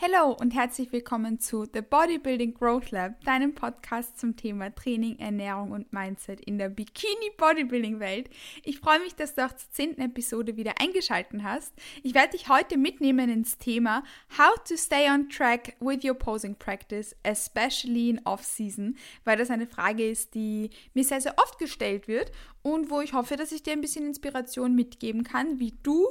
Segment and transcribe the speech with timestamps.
[0.00, 5.72] Hallo und herzlich willkommen zu The Bodybuilding Growth Lab, deinem Podcast zum Thema Training, Ernährung
[5.72, 8.30] und Mindset in der Bikini Bodybuilding Welt.
[8.62, 11.74] Ich freue mich, dass du auch zur zehnten Episode wieder eingeschaltet hast.
[12.04, 14.04] Ich werde dich heute mitnehmen ins Thema
[14.38, 19.66] How to stay on track with your posing practice, especially in Off-Season, weil das eine
[19.66, 22.30] Frage ist, die mir sehr, sehr oft gestellt wird
[22.62, 26.06] und wo ich hoffe, dass ich dir ein bisschen Inspiration mitgeben kann, wie du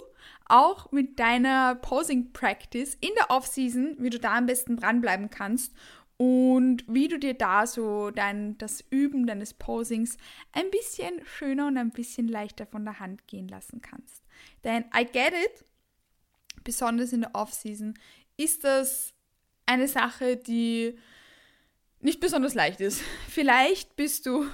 [0.46, 5.74] auch mit deiner Posing Practice in der Off-Season, wie du da am besten dranbleiben kannst
[6.18, 10.18] und wie du dir da so dein, das Üben deines Posings
[10.52, 14.24] ein bisschen schöner und ein bisschen leichter von der Hand gehen lassen kannst.
[14.64, 15.66] Denn I get it,
[16.64, 17.94] besonders in der Off-Season,
[18.36, 19.14] ist das
[19.68, 20.98] eine Sache, die
[22.00, 23.02] nicht besonders leicht ist.
[23.30, 24.48] Vielleicht bist du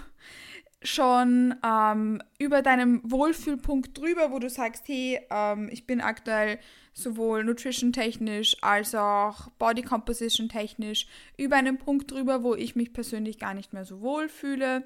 [0.84, 6.60] schon ähm, über deinem Wohlfühlpunkt drüber, wo du sagst, hey, ähm, ich bin aktuell
[6.94, 13.54] sowohl nutrition-technisch als auch Body Composition-technisch über einen Punkt drüber, wo ich mich persönlich gar
[13.54, 14.84] nicht mehr so wohl fühle.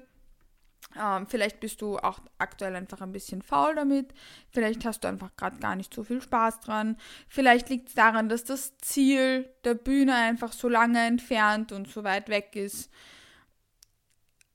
[0.98, 4.14] Ähm, vielleicht bist du auch aktuell einfach ein bisschen faul damit.
[4.50, 6.96] Vielleicht hast du einfach gerade gar nicht so viel Spaß dran.
[7.28, 12.04] Vielleicht liegt es daran, dass das Ziel der Bühne einfach so lange entfernt und so
[12.04, 12.90] weit weg ist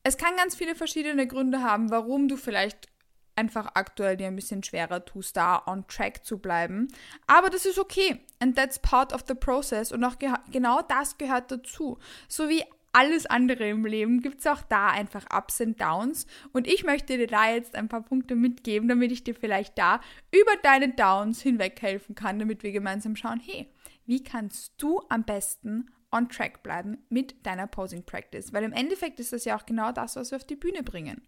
[0.03, 2.87] es kann ganz viele verschiedene Gründe haben, warum du vielleicht
[3.35, 6.87] einfach aktuell dir ein bisschen schwerer tust, da on track zu bleiben.
[7.25, 8.19] Aber das ist okay.
[8.39, 9.91] And that's part of the process.
[9.91, 10.15] Und auch
[10.51, 11.97] genau das gehört dazu.
[12.27, 16.27] So wie alles andere im Leben gibt es auch da einfach Ups und Downs.
[16.51, 19.99] Und ich möchte dir da jetzt ein paar Punkte mitgeben, damit ich dir vielleicht da
[20.31, 23.67] über deine Downs hinweg helfen kann, damit wir gemeinsam schauen, hey,
[24.05, 29.19] wie kannst du am besten on track bleiben mit deiner Posing Practice, weil im Endeffekt
[29.19, 31.21] ist das ja auch genau das, was wir auf die Bühne bringen.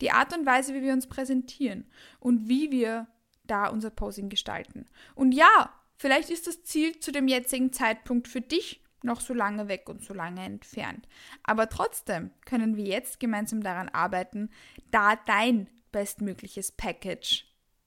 [0.00, 1.86] Die Art und Weise, wie wir uns präsentieren
[2.20, 3.06] und wie wir
[3.44, 4.86] da unser Posing gestalten.
[5.14, 9.68] Und ja, vielleicht ist das Ziel zu dem jetzigen Zeitpunkt für dich noch so lange
[9.68, 11.08] weg und so lange entfernt.
[11.42, 14.50] Aber trotzdem können wir jetzt gemeinsam daran arbeiten,
[14.90, 17.46] da dein bestmögliches Package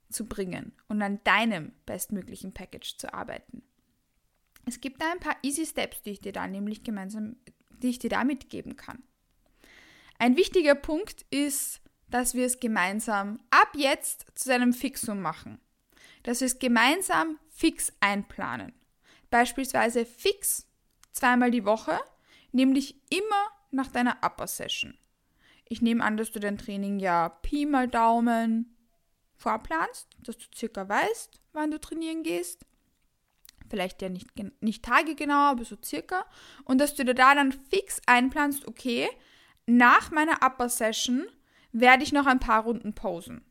[0.09, 3.63] zu bringen und an deinem bestmöglichen Package zu arbeiten.
[4.66, 7.36] Es gibt da ein paar Easy Steps, die ich dir da nämlich gemeinsam,
[7.78, 9.03] die ich dir da mitgeben kann.
[10.18, 15.59] Ein wichtiger Punkt ist, dass wir es gemeinsam ab jetzt zu einem Fixum machen.
[16.24, 18.74] Dass wir es gemeinsam fix einplanen.
[19.30, 20.68] Beispielsweise fix
[21.12, 22.00] zweimal die Woche,
[22.52, 24.97] nämlich immer nach deiner Upper Session.
[25.68, 28.76] Ich nehme an, dass du dein Training ja Pi mal Daumen
[29.36, 32.66] vorplanst, dass du circa weißt, wann du trainieren gehst
[33.70, 34.28] vielleicht ja nicht,
[34.62, 36.26] nicht Tage genau, aber so circa.
[36.64, 39.09] Und dass du dir da dann fix einplanst, okay,
[39.66, 41.26] nach meiner Upper Session
[41.72, 43.44] werde ich noch ein paar Runden posen.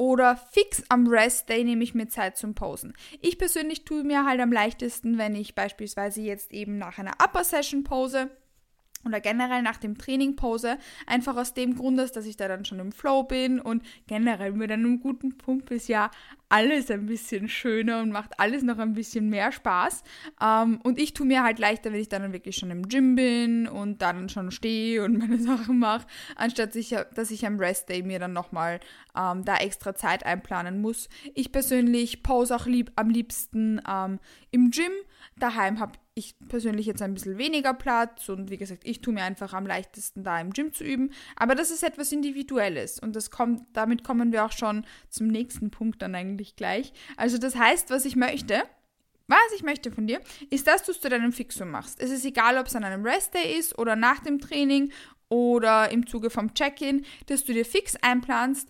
[0.00, 2.94] Oder fix am Rest Day nehme ich mir Zeit zum Posen.
[3.20, 7.42] Ich persönlich tue mir halt am leichtesten, wenn ich beispielsweise jetzt eben nach einer Upper
[7.42, 8.30] Session pose
[9.04, 12.78] oder generell nach dem Training pose, einfach aus dem Grund, dass ich da dann schon
[12.78, 16.10] im Flow bin und generell mit einem guten Pump ist ja
[16.48, 20.02] alles ein bisschen schöner und macht alles noch ein bisschen mehr Spaß.
[20.42, 23.66] Ähm, und ich tue mir halt leichter, wenn ich dann wirklich schon im Gym bin
[23.68, 26.06] und dann schon stehe und meine Sachen mache,
[26.36, 28.80] anstatt ich, dass ich am Rest Day mir dann nochmal
[29.16, 31.08] ähm, da extra Zeit einplanen muss.
[31.34, 34.18] Ich persönlich pose auch lieb, am liebsten ähm,
[34.50, 34.92] im Gym.
[35.36, 39.22] Daheim habe ich persönlich jetzt ein bisschen weniger Platz und wie gesagt, ich tue mir
[39.22, 41.12] einfach am leichtesten da im Gym zu üben.
[41.36, 45.70] Aber das ist etwas Individuelles und das kommt, damit kommen wir auch schon zum nächsten
[45.70, 46.92] Punkt dann eigentlich gleich.
[47.16, 48.62] Also das heißt, was ich möchte,
[49.26, 52.00] was ich möchte von dir, ist, dass du es zu deinem Fixum machst.
[52.00, 54.90] Es ist egal, ob es an einem Restday ist oder nach dem Training
[55.28, 58.68] oder im Zuge vom Check-in, dass du dir fix einplanst,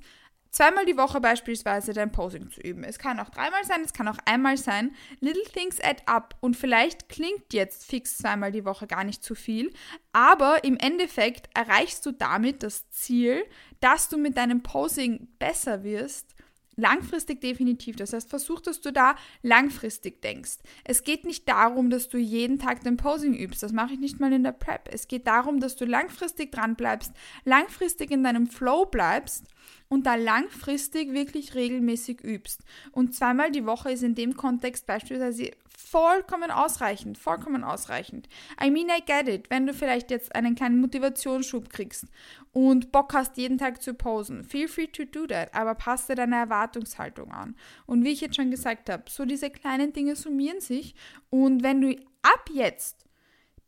[0.51, 2.83] zweimal die Woche beispielsweise dein Posing zu üben.
[2.83, 4.95] Es kann auch dreimal sein, es kann auch einmal sein.
[5.21, 9.35] Little things add up und vielleicht klingt jetzt fix zweimal die Woche gar nicht zu
[9.35, 9.73] viel,
[10.13, 13.45] aber im Endeffekt erreichst du damit das Ziel,
[13.81, 16.35] dass du mit deinem Posing besser wirst
[16.79, 17.97] Langfristig definitiv.
[17.97, 20.59] Das heißt, versuch, dass du da langfristig denkst.
[20.85, 23.65] Es geht nicht darum, dass du jeden Tag dein Posing übst.
[23.65, 24.89] Das mache ich nicht mal in der Prep.
[24.93, 27.13] Es geht darum, dass du langfristig dran bleibst,
[27.45, 29.47] langfristig in deinem Flow bleibst
[29.89, 32.61] und da langfristig wirklich regelmäßig übst.
[32.93, 38.29] Und zweimal die Woche ist in dem Kontext beispielsweise vollkommen ausreichend, vollkommen ausreichend.
[38.63, 39.49] I mean, I get it.
[39.49, 42.07] Wenn du vielleicht jetzt einen kleinen Motivationsschub kriegst
[42.53, 46.17] und Bock hast, jeden Tag zu posen, feel free to do that, aber passt dir
[46.17, 46.37] deine
[46.69, 47.57] Erwartungshaltung an.
[47.87, 50.95] Und wie ich jetzt schon gesagt habe, so diese kleinen Dinge summieren sich
[51.31, 53.07] und wenn du ab jetzt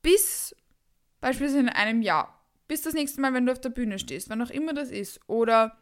[0.03, 0.55] bis
[1.21, 4.43] beispielsweise in einem Jahr, bis das nächste Mal, wenn du auf der Bühne stehst, wann
[4.43, 5.77] auch immer das ist, oder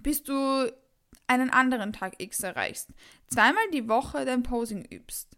[0.00, 0.70] bis du
[1.26, 2.90] einen anderen Tag X erreichst,
[3.28, 5.36] zweimal die Woche dein Posing übst,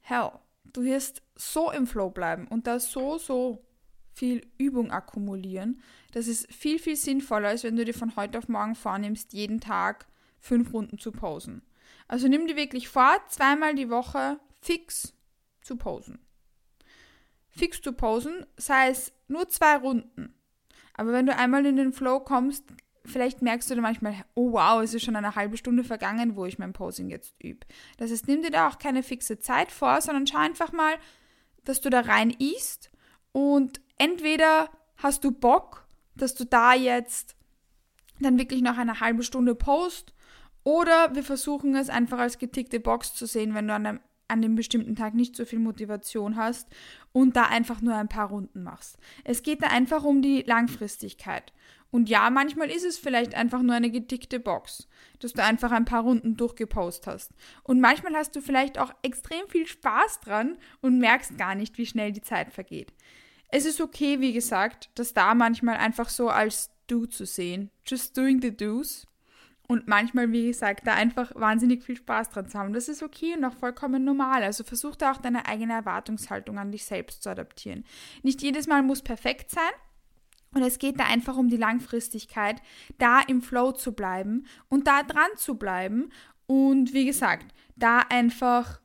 [0.00, 0.30] hell,
[0.72, 3.64] du wirst so im Flow bleiben und da so, so
[4.14, 5.80] viel Übung akkumulieren.
[6.12, 9.60] Das ist viel, viel sinnvoller, als wenn du dir von heute auf morgen vornimmst, jeden
[9.60, 10.06] Tag
[10.42, 11.62] fünf Runden zu posen.
[12.08, 15.14] Also nimm dir wirklich vor, zweimal die Woche fix
[15.62, 16.18] zu posen.
[17.48, 20.34] Fix zu posen, sei es nur zwei Runden.
[20.94, 22.64] Aber wenn du einmal in den Flow kommst,
[23.04, 26.44] vielleicht merkst du dann manchmal, oh wow, es ist schon eine halbe Stunde vergangen, wo
[26.44, 27.66] ich mein Posing jetzt übe.
[27.96, 30.94] Das heißt, nimm dir da auch keine fixe Zeit vor, sondern schau einfach mal,
[31.64, 32.90] dass du da rein isst
[33.32, 37.36] und entweder hast du Bock, dass du da jetzt
[38.20, 40.14] dann wirklich noch eine halbe Stunde post
[40.64, 44.42] oder wir versuchen es einfach als getickte Box zu sehen, wenn du an einem, an
[44.42, 46.68] dem bestimmten Tag nicht so viel Motivation hast
[47.12, 48.98] und da einfach nur ein paar Runden machst.
[49.24, 51.52] Es geht da einfach um die Langfristigkeit.
[51.90, 54.88] Und ja, manchmal ist es vielleicht einfach nur eine getickte Box,
[55.18, 57.32] dass du einfach ein paar Runden durchgepost hast.
[57.64, 61.84] Und manchmal hast du vielleicht auch extrem viel Spaß dran und merkst gar nicht, wie
[61.84, 62.94] schnell die Zeit vergeht.
[63.48, 67.70] Es ist okay, wie gesagt, das da manchmal einfach so als Do zu sehen.
[67.86, 69.06] Just doing the do's.
[69.68, 72.72] Und manchmal, wie gesagt, da einfach wahnsinnig viel Spaß dran zu haben.
[72.72, 74.42] Das ist okay und auch vollkommen normal.
[74.42, 77.84] Also versuch da auch deine eigene Erwartungshaltung an dich selbst zu adaptieren.
[78.22, 79.70] Nicht jedes Mal muss perfekt sein.
[80.54, 82.60] Und es geht da einfach um die Langfristigkeit,
[82.98, 86.10] da im Flow zu bleiben und da dran zu bleiben.
[86.46, 88.80] Und wie gesagt, da einfach,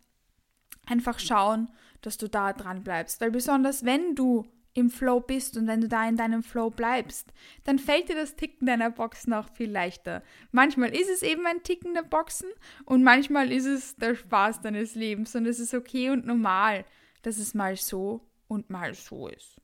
[0.86, 1.70] einfach schauen,
[2.02, 3.20] dass du da dran bleibst.
[3.20, 4.46] Weil besonders wenn du
[4.78, 7.34] im Flow bist und wenn du da in deinem Flow bleibst,
[7.64, 10.22] dann fällt dir das Ticken deiner Boxen auch viel leichter.
[10.52, 12.50] Manchmal ist es eben ein Ticken der Boxen
[12.86, 16.86] und manchmal ist es der Spaß deines Lebens und es ist okay und normal,
[17.24, 19.60] dass es mal so und mal so ist.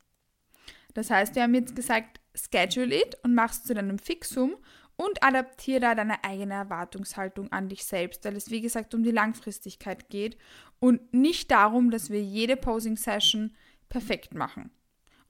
[0.95, 4.55] Das heißt, wir haben jetzt gesagt, schedule it und machst zu deinem Fixum
[4.95, 9.11] und adaptiere da deine eigene Erwartungshaltung an dich selbst, weil es wie gesagt um die
[9.11, 10.37] Langfristigkeit geht
[10.79, 13.55] und nicht darum, dass wir jede Posing Session
[13.89, 14.71] perfekt machen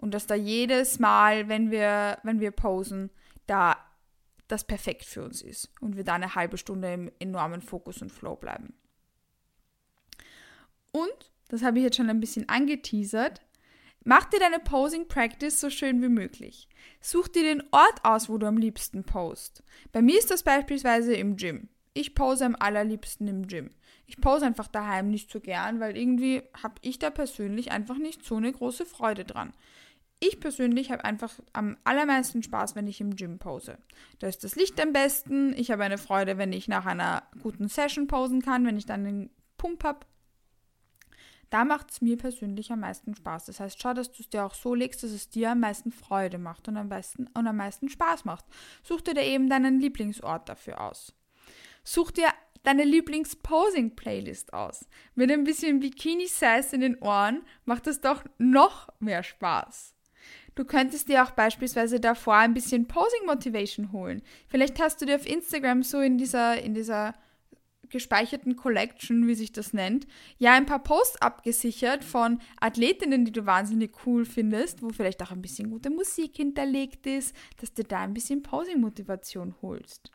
[0.04, 3.10] und dass da jedes Mal, wenn wir, wenn wir posen,
[3.48, 3.78] da
[4.50, 8.12] das perfekt für uns ist und wir da eine halbe Stunde im enormen Fokus und
[8.12, 8.74] Flow bleiben.
[10.92, 13.40] Und, das habe ich jetzt schon ein bisschen angeteasert,
[14.04, 16.68] mach dir deine Posing Practice so schön wie möglich.
[17.00, 19.64] Such dir den Ort aus, wo du am liebsten post.
[19.94, 21.70] Bei mir ist das beispielsweise im Gym.
[21.94, 23.70] Ich pose am allerliebsten im Gym.
[24.06, 28.26] Ich pose einfach daheim nicht so gern, weil irgendwie habe ich da persönlich einfach nicht
[28.26, 29.54] so eine große Freude dran.
[30.26, 33.78] Ich persönlich habe einfach am allermeisten Spaß, wenn ich im Gym pose.
[34.20, 35.52] Da ist das Licht am besten.
[35.58, 39.04] Ich habe eine Freude, wenn ich nach einer guten Session posen kann, wenn ich dann
[39.04, 40.06] den Pump habe.
[41.50, 43.48] Da macht es mir persönlich am meisten Spaß.
[43.48, 45.92] Das heißt, schau, dass du es dir auch so legst, dass es dir am meisten
[45.92, 48.46] Freude macht und am, besten, und am meisten Spaß macht.
[48.82, 51.14] Such dir da eben deinen Lieblingsort dafür aus.
[51.84, 52.30] Such dir
[52.64, 54.88] deine Lieblings-Posing-Playlist aus.
[55.16, 59.94] Mit ein bisschen Bikini-Size in den Ohren macht es doch noch mehr Spaß.
[60.56, 64.22] Du könntest dir auch beispielsweise davor ein bisschen Posing Motivation holen.
[64.48, 67.14] Vielleicht hast du dir auf Instagram so in dieser, in dieser
[67.90, 70.08] gespeicherten Collection, wie sich das nennt,
[70.38, 75.32] ja ein paar Posts abgesichert von Athletinnen, die du wahnsinnig cool findest, wo vielleicht auch
[75.32, 80.12] ein bisschen gute Musik hinterlegt ist, dass du da ein bisschen Posing-Motivation holst.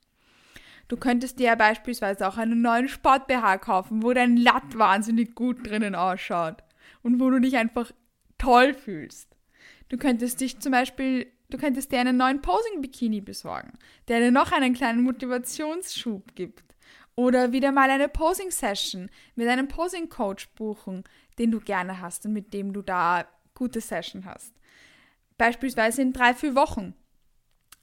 [0.89, 5.67] Du könntest dir ja beispielsweise auch einen neuen Sport-BH kaufen, wo dein Latt wahnsinnig gut
[5.67, 6.65] drinnen ausschaut
[7.03, 7.93] und wo du dich einfach
[8.39, 9.38] toll fühlst.
[9.89, 13.73] Du könntest dich zum Beispiel, du könntest dir einen neuen Posing-Bikini besorgen,
[14.09, 16.65] der dir noch einen kleinen Motivationsschub gibt.
[17.15, 21.05] Oder wieder mal eine Posing-Session mit einem Posing-Coach buchen,
[21.39, 24.55] den du gerne hast und mit dem du da gute Session hast.
[25.37, 26.95] Beispielsweise in drei, vier Wochen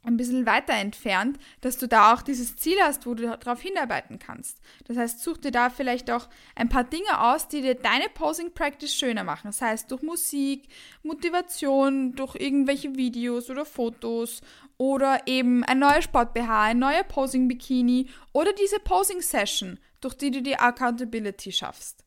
[0.06, 4.20] ein bisschen weiter entfernt, dass du da auch dieses Ziel hast, wo du darauf hinarbeiten
[4.20, 4.60] kannst.
[4.86, 8.54] Das heißt, such dir da vielleicht auch ein paar Dinge aus, die dir deine Posing
[8.54, 9.48] Practice schöner machen.
[9.48, 10.64] Das heißt, durch Musik,
[11.04, 14.42] Motivation, durch irgendwelche Videos oder Fotos
[14.78, 20.16] oder eben ein neuer Sport BH, ein neuer Posing Bikini oder diese Posing Session, durch
[20.16, 22.05] die du die Accountability schaffst.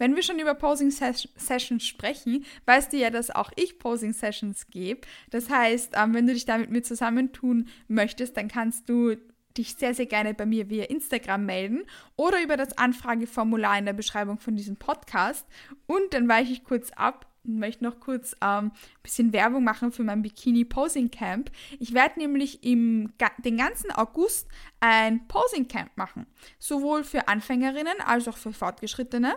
[0.00, 4.66] Wenn wir schon über Posing Sessions sprechen, weißt du ja, dass auch ich Posing Sessions
[4.70, 5.02] gebe.
[5.28, 9.16] Das heißt, ähm, wenn du dich da mit mir zusammentun möchtest, dann kannst du
[9.58, 11.82] dich sehr, sehr gerne bei mir via Instagram melden
[12.16, 15.46] oder über das Anfrageformular in der Beschreibung von diesem Podcast.
[15.86, 19.92] Und dann weiche ich kurz ab und möchte noch kurz ähm, ein bisschen Werbung machen
[19.92, 21.50] für mein Bikini Posing Camp.
[21.78, 23.12] Ich werde nämlich im
[23.44, 24.48] den ganzen August
[24.80, 26.26] ein Posing Camp machen,
[26.58, 29.36] sowohl für Anfängerinnen als auch für Fortgeschrittene.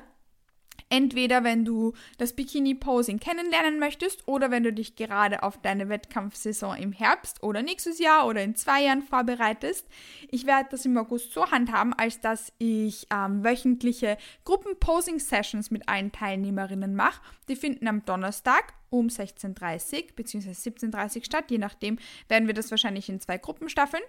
[0.94, 6.78] Entweder wenn du das Bikini-Posing kennenlernen möchtest oder wenn du dich gerade auf deine Wettkampfsaison
[6.78, 9.88] im Herbst oder nächstes Jahr oder in zwei Jahren vorbereitest.
[10.30, 16.12] Ich werde das im August so handhaben, als dass ich ähm, wöchentliche Gruppen-Posing-Sessions mit allen
[16.12, 17.24] Teilnehmerinnen mache.
[17.50, 20.52] Die finden am Donnerstag um 16.30 bzw.
[20.52, 21.46] 17.30 statt.
[21.50, 21.98] Je nachdem
[22.28, 24.04] werden wir das wahrscheinlich in zwei Gruppen staffeln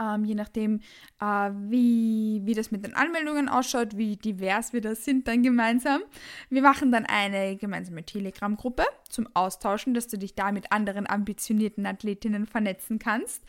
[0.00, 0.80] ähm, je nachdem,
[1.20, 6.02] äh, wie, wie das mit den Anmeldungen ausschaut, wie divers wir da sind dann gemeinsam.
[6.50, 11.86] Wir machen dann eine gemeinsame Telegram-Gruppe zum Austauschen, dass du dich da mit anderen ambitionierten
[11.86, 13.44] Athletinnen vernetzen kannst.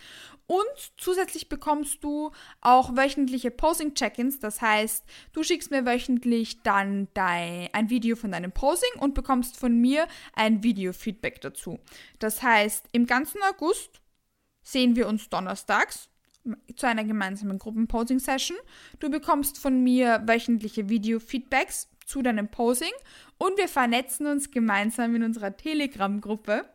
[0.47, 4.39] Und zusätzlich bekommst du auch wöchentliche Posing-Check-ins.
[4.39, 9.57] Das heißt, du schickst mir wöchentlich dann dein, ein Video von deinem Posing und bekommst
[9.57, 11.79] von mir ein Video-Feedback dazu.
[12.19, 14.01] Das heißt, im ganzen August
[14.61, 16.09] sehen wir uns donnerstags
[16.75, 18.57] zu einer gemeinsamen Gruppenposing-Session.
[18.99, 22.91] Du bekommst von mir wöchentliche Video-Feedbacks zu deinem Posing
[23.37, 26.65] und wir vernetzen uns gemeinsam in unserer Telegram-Gruppe.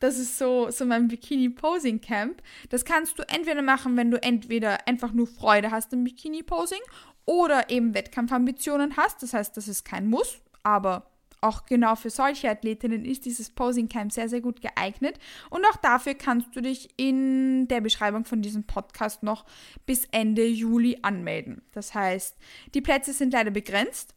[0.00, 2.40] Das ist so, so mein Bikini-Posing-Camp.
[2.68, 6.80] Das kannst du entweder machen, wenn du entweder einfach nur Freude hast im Bikini-Posing
[7.24, 9.22] oder eben Wettkampfambitionen hast.
[9.22, 11.10] Das heißt, das ist kein Muss, aber
[11.40, 15.18] auch genau für solche Athletinnen ist dieses Posing Camp sehr, sehr gut geeignet.
[15.50, 19.44] Und auch dafür kannst du dich in der Beschreibung von diesem Podcast noch
[19.86, 21.62] bis Ende Juli anmelden.
[21.72, 22.36] Das heißt,
[22.74, 24.14] die Plätze sind leider begrenzt.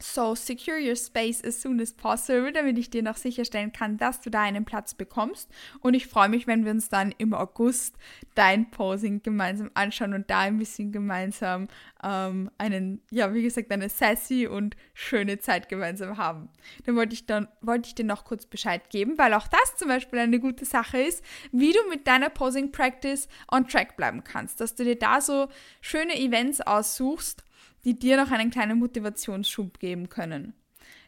[0.00, 4.20] So secure your space as soon as possible, damit ich dir noch sicherstellen kann, dass
[4.20, 5.50] du da einen Platz bekommst.
[5.80, 7.96] Und ich freue mich, wenn wir uns dann im August
[8.34, 11.66] dein Posing gemeinsam anschauen und da ein bisschen gemeinsam
[12.04, 16.48] ähm, einen, ja, wie gesagt, eine sassy und schöne Zeit gemeinsam haben.
[16.84, 19.88] Dann wollte ich dann wollte ich dir noch kurz Bescheid geben, weil auch das zum
[19.88, 24.60] Beispiel eine gute Sache ist, wie du mit deiner Posing Practice on track bleiben kannst,
[24.60, 25.48] dass du dir da so
[25.80, 27.44] schöne Events aussuchst
[27.84, 30.54] die dir noch einen kleinen Motivationsschub geben können.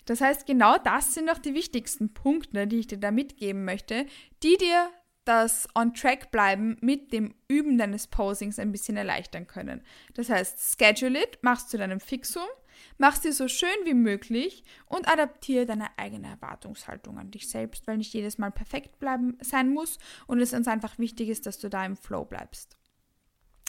[0.06, 4.06] Das heißt, genau das sind auch die wichtigsten Punkte, die ich dir da mitgeben möchte,
[4.42, 4.90] die dir
[5.24, 9.82] das On-Track bleiben mit dem Üben deines Posings ein bisschen erleichtern können.
[10.14, 12.48] Das heißt, schedule it, machst zu deinem Fixum,
[12.98, 17.98] machst dir so schön wie möglich und adaptiere deine eigene Erwartungshaltung an dich selbst, weil
[17.98, 21.68] nicht jedes Mal perfekt bleiben sein muss und es uns einfach wichtig ist, dass du
[21.68, 22.79] da im Flow bleibst.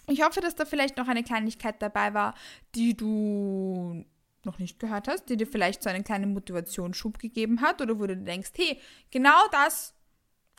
[0.08, 2.36] Ich hoffe, dass da vielleicht noch eine Kleinigkeit dabei war,
[2.76, 4.06] die du
[4.44, 8.08] noch nicht gehört hast, die dir vielleicht so einen kleinen Motivationsschub gegeben hat oder wo
[8.08, 8.80] du denkst, hey,
[9.12, 9.94] genau das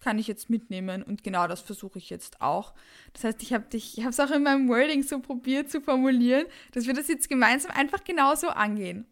[0.02, 2.74] kann ich jetzt mitnehmen und genau das versuche ich jetzt auch.
[3.12, 5.80] Das heißt, ich habe dich, ich habe es auch in meinem Wording so probiert zu
[5.80, 9.06] formulieren, dass wir das jetzt gemeinsam einfach genauso angehen.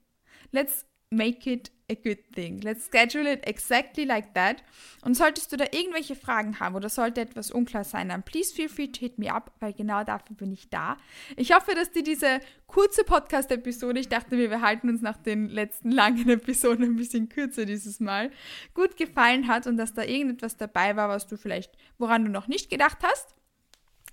[0.51, 2.61] Let's make it a good thing.
[2.61, 4.63] Let's schedule it exactly like that.
[5.03, 8.69] Und solltest du da irgendwelche Fragen haben oder sollte etwas unklar sein, dann please feel
[8.69, 10.97] free to hit me up, weil genau dafür bin ich da.
[11.37, 15.49] Ich hoffe, dass dir diese kurze Podcast-Episode, ich dachte mir, wir halten uns nach den
[15.49, 18.31] letzten langen Episoden ein bisschen kürzer dieses Mal,
[18.75, 22.47] gut gefallen hat und dass da irgendetwas dabei war, was du vielleicht, woran du noch
[22.47, 23.35] nicht gedacht hast.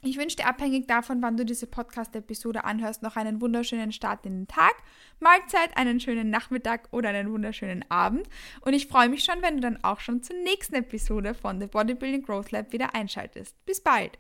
[0.10, 4.40] Ich wünsche dir abhängig davon, wann du diese Podcast-Episode anhörst, noch einen wunderschönen Start in
[4.40, 4.76] den Tag,
[5.20, 8.26] Mahlzeit, einen schönen Nachmittag oder einen wunderschönen Abend.
[8.62, 11.68] Und ich freue mich schon, wenn du dann auch schon zur nächsten Episode von The
[11.68, 13.54] Bodybuilding Growth Lab wieder einschaltest.
[13.66, 14.18] Bis bald!